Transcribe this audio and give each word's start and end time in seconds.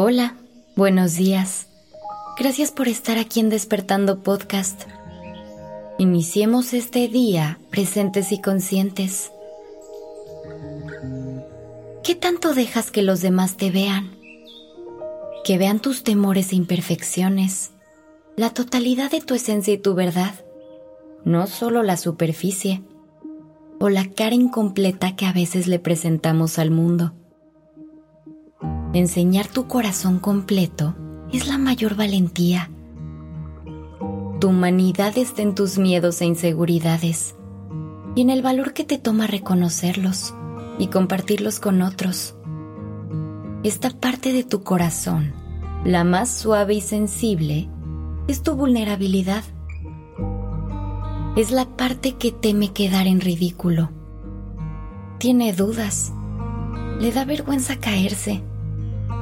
Hola, 0.00 0.36
buenos 0.76 1.16
días. 1.16 1.66
Gracias 2.38 2.70
por 2.70 2.86
estar 2.86 3.18
aquí 3.18 3.40
en 3.40 3.48
Despertando 3.48 4.22
Podcast. 4.22 4.82
Iniciemos 5.98 6.72
este 6.72 7.08
día 7.08 7.58
presentes 7.68 8.30
y 8.30 8.40
conscientes. 8.40 9.32
¿Qué 12.04 12.14
tanto 12.14 12.54
dejas 12.54 12.92
que 12.92 13.02
los 13.02 13.22
demás 13.22 13.56
te 13.56 13.72
vean? 13.72 14.12
Que 15.42 15.58
vean 15.58 15.80
tus 15.80 16.04
temores 16.04 16.52
e 16.52 16.54
imperfecciones, 16.54 17.72
la 18.36 18.50
totalidad 18.50 19.10
de 19.10 19.20
tu 19.20 19.34
esencia 19.34 19.74
y 19.74 19.78
tu 19.78 19.96
verdad, 19.96 20.44
no 21.24 21.48
solo 21.48 21.82
la 21.82 21.96
superficie 21.96 22.84
o 23.80 23.88
la 23.88 24.08
cara 24.08 24.36
incompleta 24.36 25.16
que 25.16 25.26
a 25.26 25.32
veces 25.32 25.66
le 25.66 25.80
presentamos 25.80 26.60
al 26.60 26.70
mundo. 26.70 27.17
Enseñar 28.94 29.46
tu 29.48 29.66
corazón 29.66 30.18
completo 30.18 30.94
es 31.30 31.46
la 31.46 31.58
mayor 31.58 31.94
valentía. 31.94 32.70
Tu 34.40 34.48
humanidad 34.48 35.18
está 35.18 35.42
en 35.42 35.54
tus 35.54 35.76
miedos 35.76 36.22
e 36.22 36.24
inseguridades 36.24 37.34
y 38.14 38.22
en 38.22 38.30
el 38.30 38.40
valor 38.40 38.72
que 38.72 38.84
te 38.84 38.96
toma 38.96 39.26
reconocerlos 39.26 40.32
y 40.78 40.86
compartirlos 40.86 41.60
con 41.60 41.82
otros. 41.82 42.34
Esta 43.62 43.90
parte 43.90 44.32
de 44.32 44.42
tu 44.42 44.62
corazón, 44.62 45.34
la 45.84 46.02
más 46.04 46.30
suave 46.30 46.72
y 46.72 46.80
sensible, 46.80 47.68
es 48.26 48.42
tu 48.42 48.54
vulnerabilidad. 48.54 49.44
Es 51.36 51.50
la 51.50 51.66
parte 51.76 52.12
que 52.12 52.32
teme 52.32 52.72
quedar 52.72 53.06
en 53.06 53.20
ridículo. 53.20 53.90
Tiene 55.18 55.52
dudas. 55.52 56.10
Le 57.00 57.12
da 57.12 57.26
vergüenza 57.26 57.76
caerse 57.76 58.42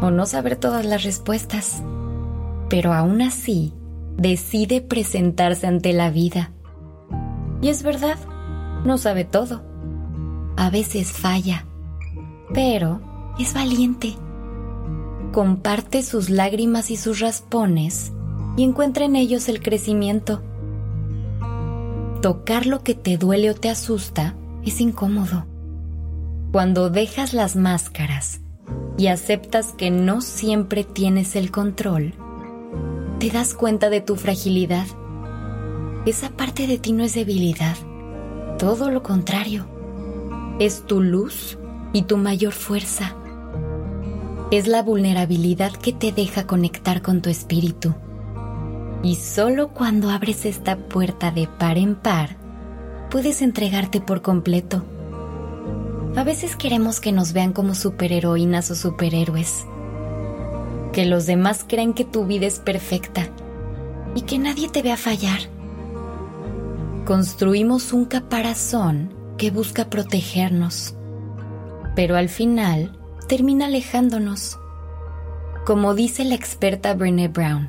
o 0.00 0.10
no 0.10 0.26
saber 0.26 0.56
todas 0.56 0.84
las 0.84 1.04
respuestas, 1.04 1.82
pero 2.68 2.92
aún 2.92 3.22
así 3.22 3.72
decide 4.16 4.80
presentarse 4.80 5.66
ante 5.66 5.92
la 5.92 6.10
vida. 6.10 6.52
Y 7.60 7.68
es 7.68 7.82
verdad, 7.82 8.18
no 8.84 8.98
sabe 8.98 9.24
todo. 9.24 9.62
A 10.56 10.70
veces 10.70 11.12
falla, 11.12 11.66
pero 12.52 13.00
es 13.38 13.54
valiente. 13.54 14.14
Comparte 15.32 16.02
sus 16.02 16.30
lágrimas 16.30 16.90
y 16.90 16.96
sus 16.96 17.20
raspones 17.20 18.12
y 18.56 18.64
encuentra 18.64 19.04
en 19.04 19.16
ellos 19.16 19.48
el 19.48 19.62
crecimiento. 19.62 20.42
Tocar 22.22 22.66
lo 22.66 22.82
que 22.82 22.94
te 22.94 23.18
duele 23.18 23.50
o 23.50 23.54
te 23.54 23.68
asusta 23.68 24.34
es 24.64 24.80
incómodo. 24.80 25.46
Cuando 26.52 26.88
dejas 26.88 27.34
las 27.34 27.54
máscaras 27.54 28.40
y 28.98 29.08
aceptas 29.08 29.72
que 29.72 29.90
no 29.90 30.20
siempre 30.20 30.84
tienes 30.84 31.36
el 31.36 31.50
control, 31.50 32.14
te 33.18 33.30
das 33.30 33.54
cuenta 33.54 33.90
de 33.90 34.00
tu 34.00 34.16
fragilidad. 34.16 34.86
Esa 36.06 36.30
parte 36.30 36.66
de 36.66 36.78
ti 36.78 36.92
no 36.92 37.04
es 37.04 37.14
debilidad, 37.14 37.76
todo 38.58 38.90
lo 38.90 39.02
contrario. 39.02 39.66
Es 40.58 40.86
tu 40.86 41.00
luz 41.00 41.58
y 41.92 42.02
tu 42.02 42.16
mayor 42.16 42.52
fuerza. 42.52 43.14
Es 44.50 44.66
la 44.68 44.82
vulnerabilidad 44.82 45.72
que 45.72 45.92
te 45.92 46.12
deja 46.12 46.46
conectar 46.46 47.02
con 47.02 47.20
tu 47.20 47.28
espíritu. 47.28 47.94
Y 49.02 49.16
solo 49.16 49.68
cuando 49.68 50.10
abres 50.10 50.46
esta 50.46 50.76
puerta 50.76 51.30
de 51.30 51.46
par 51.46 51.76
en 51.76 51.96
par, 51.96 52.36
puedes 53.10 53.42
entregarte 53.42 54.00
por 54.00 54.22
completo 54.22 54.84
a 56.16 56.24
veces 56.24 56.56
queremos 56.56 56.98
que 56.98 57.12
nos 57.12 57.34
vean 57.34 57.52
como 57.52 57.74
superheroínas 57.74 58.70
o 58.70 58.74
superhéroes. 58.74 59.66
Que 60.92 61.04
los 61.04 61.26
demás 61.26 61.64
crean 61.68 61.92
que 61.92 62.06
tu 62.06 62.24
vida 62.24 62.46
es 62.46 62.58
perfecta 62.58 63.28
y 64.14 64.22
que 64.22 64.38
nadie 64.38 64.70
te 64.70 64.80
vea 64.80 64.96
fallar. 64.96 65.40
Construimos 67.04 67.92
un 67.92 68.06
caparazón 68.06 69.14
que 69.36 69.50
busca 69.50 69.90
protegernos, 69.90 70.94
pero 71.94 72.16
al 72.16 72.30
final 72.30 72.98
termina 73.28 73.66
alejándonos. 73.66 74.58
Como 75.66 75.94
dice 75.94 76.24
la 76.24 76.34
experta 76.34 76.94
Brené 76.94 77.28
Brown, 77.28 77.68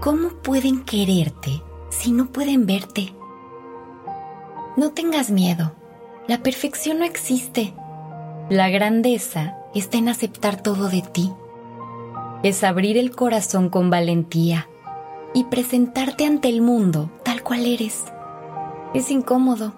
¿cómo 0.00 0.30
pueden 0.42 0.82
quererte 0.84 1.62
si 1.90 2.10
no 2.10 2.32
pueden 2.32 2.64
verte? 2.64 3.14
No 4.78 4.92
tengas 4.92 5.30
miedo 5.30 5.79
la 6.30 6.44
perfección 6.44 7.00
no 7.00 7.04
existe. 7.04 7.74
La 8.50 8.68
grandeza 8.68 9.56
está 9.74 9.98
en 9.98 10.08
aceptar 10.08 10.62
todo 10.62 10.88
de 10.88 11.02
ti. 11.02 11.32
Es 12.44 12.62
abrir 12.62 12.96
el 12.98 13.10
corazón 13.10 13.68
con 13.68 13.90
valentía 13.90 14.68
y 15.34 15.42
presentarte 15.42 16.26
ante 16.26 16.48
el 16.48 16.60
mundo 16.60 17.10
tal 17.24 17.42
cual 17.42 17.66
eres. 17.66 18.04
Es 18.94 19.10
incómodo, 19.10 19.72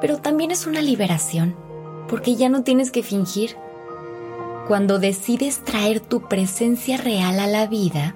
pero 0.00 0.18
también 0.18 0.52
es 0.52 0.64
una 0.68 0.80
liberación, 0.80 1.56
porque 2.06 2.36
ya 2.36 2.48
no 2.48 2.62
tienes 2.62 2.92
que 2.92 3.02
fingir. 3.02 3.56
Cuando 4.68 5.00
decides 5.00 5.64
traer 5.64 5.98
tu 5.98 6.28
presencia 6.28 6.98
real 6.98 7.40
a 7.40 7.48
la 7.48 7.66
vida, 7.66 8.14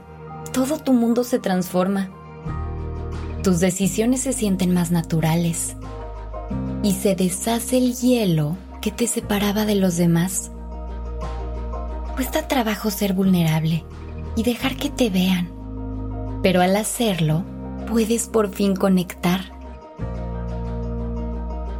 todo 0.52 0.78
tu 0.78 0.92
mundo 0.92 1.24
se 1.24 1.40
transforma. 1.40 2.08
Tus 3.42 3.58
decisiones 3.58 4.20
se 4.20 4.32
sienten 4.32 4.72
más 4.72 4.92
naturales 4.92 5.74
y 6.84 6.92
se 6.92 7.16
deshace 7.16 7.78
el 7.78 7.96
hielo 7.96 8.58
que 8.82 8.90
te 8.90 9.06
separaba 9.06 9.64
de 9.64 9.74
los 9.74 9.96
demás. 9.96 10.52
Cuesta 12.14 12.46
trabajo 12.46 12.90
ser 12.90 13.14
vulnerable 13.14 13.84
y 14.36 14.42
dejar 14.42 14.76
que 14.76 14.90
te 14.90 15.08
vean, 15.08 15.50
pero 16.42 16.60
al 16.60 16.76
hacerlo 16.76 17.42
puedes 17.88 18.28
por 18.28 18.50
fin 18.50 18.76
conectar. 18.76 19.40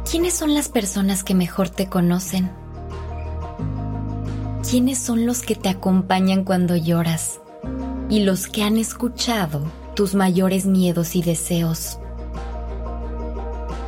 ¿Quiénes 0.09 0.33
son 0.33 0.55
las 0.55 0.69
personas 0.69 1.23
que 1.23 1.35
mejor 1.35 1.69
te 1.69 1.87
conocen? 1.87 2.51
¿Quiénes 4.67 4.97
son 4.97 5.27
los 5.27 5.43
que 5.43 5.55
te 5.55 5.69
acompañan 5.69 6.43
cuando 6.43 6.75
lloras 6.75 7.39
y 8.09 8.21
los 8.21 8.47
que 8.47 8.63
han 8.63 8.77
escuchado 8.77 9.71
tus 9.95 10.15
mayores 10.15 10.65
miedos 10.65 11.15
y 11.15 11.21
deseos? 11.21 11.99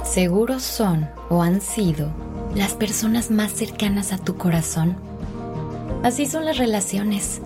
Seguros 0.09 0.63
son 0.63 1.09
o 1.29 1.43
han 1.43 1.59
sido 1.59 2.07
las 2.55 2.73
personas 2.73 3.29
más 3.29 3.51
cercanas 3.51 4.13
a 4.13 4.17
tu 4.17 4.37
corazón. 4.37 4.95
Así 6.01 6.25
son 6.25 6.45
las 6.45 6.57
relaciones. 6.57 7.41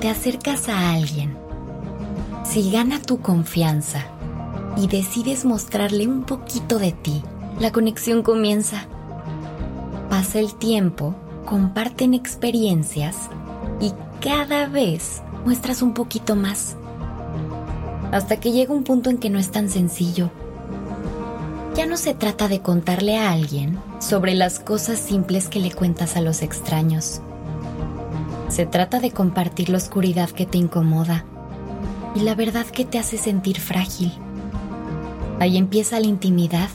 Te 0.00 0.10
acercas 0.10 0.68
a 0.68 0.92
alguien. 0.92 1.36
Si 2.44 2.70
gana 2.70 3.00
tu 3.00 3.20
confianza 3.20 4.04
y 4.76 4.88
decides 4.88 5.46
mostrarle 5.46 6.06
un 6.06 6.24
poquito 6.24 6.78
de 6.78 6.92
ti, 6.92 7.22
la 7.58 7.72
conexión 7.72 8.22
comienza. 8.22 8.86
Pasa 10.10 10.40
el 10.40 10.54
tiempo, 10.54 11.14
comparten 11.46 12.12
experiencias 12.12 13.16
y 13.80 13.92
cada 14.20 14.66
vez 14.66 15.22
muestras 15.46 15.80
un 15.80 15.94
poquito 15.94 16.36
más. 16.36 16.76
Hasta 18.12 18.38
que 18.38 18.52
llega 18.52 18.74
un 18.74 18.84
punto 18.84 19.08
en 19.08 19.18
que 19.18 19.30
no 19.30 19.38
es 19.38 19.50
tan 19.50 19.70
sencillo 19.70 20.30
ya 21.74 21.86
no 21.86 21.96
se 21.96 22.14
trata 22.14 22.46
de 22.46 22.60
contarle 22.60 23.18
a 23.18 23.32
alguien 23.32 23.78
sobre 23.98 24.34
las 24.34 24.60
cosas 24.60 24.98
simples 24.98 25.48
que 25.48 25.58
le 25.58 25.72
cuentas 25.72 26.16
a 26.16 26.20
los 26.20 26.42
extraños. 26.42 27.20
Se 28.48 28.64
trata 28.64 29.00
de 29.00 29.10
compartir 29.10 29.70
la 29.70 29.78
oscuridad 29.78 30.30
que 30.30 30.46
te 30.46 30.56
incomoda 30.56 31.24
y 32.14 32.20
la 32.20 32.36
verdad 32.36 32.66
que 32.66 32.84
te 32.84 32.98
hace 32.98 33.18
sentir 33.18 33.58
frágil. 33.58 34.12
Ahí 35.40 35.56
empieza 35.56 35.98
la 35.98 36.06
intimidad, 36.06 36.68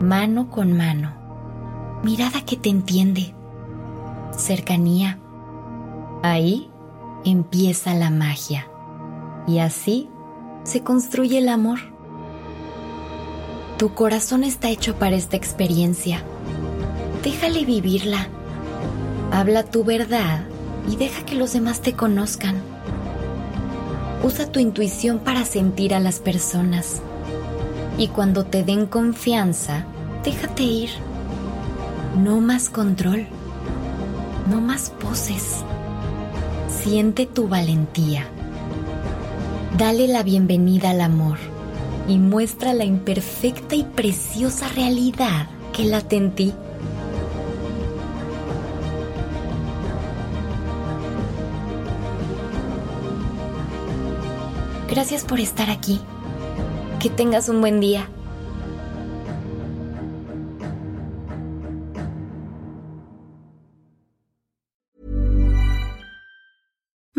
mano 0.00 0.50
con 0.50 0.76
mano, 0.76 1.14
mirada 2.02 2.44
que 2.44 2.56
te 2.56 2.70
entiende, 2.70 3.32
cercanía. 4.36 5.20
Ahí 6.24 6.68
empieza 7.24 7.94
la 7.94 8.10
magia 8.10 8.66
y 9.46 9.60
así 9.60 10.08
se 10.64 10.82
construye 10.82 11.38
el 11.38 11.48
amor. 11.48 11.78
Tu 13.78 13.94
corazón 13.94 14.42
está 14.42 14.70
hecho 14.70 14.96
para 14.96 15.14
esta 15.14 15.36
experiencia. 15.36 16.24
Déjale 17.22 17.64
vivirla. 17.64 18.26
Habla 19.30 19.62
tu 19.62 19.84
verdad 19.84 20.40
y 20.90 20.96
deja 20.96 21.24
que 21.24 21.36
los 21.36 21.52
demás 21.52 21.80
te 21.80 21.92
conozcan. 21.92 22.56
Usa 24.24 24.50
tu 24.50 24.58
intuición 24.58 25.20
para 25.20 25.44
sentir 25.44 25.94
a 25.94 26.00
las 26.00 26.18
personas. 26.18 27.02
Y 27.98 28.08
cuando 28.08 28.44
te 28.44 28.64
den 28.64 28.86
confianza, 28.86 29.84
déjate 30.24 30.64
ir. 30.64 30.90
No 32.20 32.40
más 32.40 32.70
control. 32.70 33.28
No 34.50 34.60
más 34.60 34.90
poses. 34.90 35.58
Siente 36.82 37.26
tu 37.26 37.46
valentía. 37.46 38.26
Dale 39.76 40.08
la 40.08 40.24
bienvenida 40.24 40.90
al 40.90 41.00
amor 41.00 41.38
y 42.08 42.18
muestra 42.18 42.72
la 42.72 42.84
imperfecta 42.84 43.74
y 43.74 43.84
preciosa 43.84 44.68
realidad 44.68 45.48
que 45.72 45.84
late 45.84 46.16
en 46.16 46.34
ti. 46.34 46.54
Gracias 54.90 55.22
por 55.24 55.38
estar 55.38 55.70
aquí. 55.70 56.00
Que 56.98 57.10
tengas 57.10 57.48
un 57.48 57.60
buen 57.60 57.78
día. 57.78 58.08